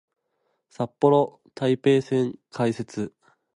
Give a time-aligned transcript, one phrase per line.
[0.67, 3.13] 札幌・台北線開設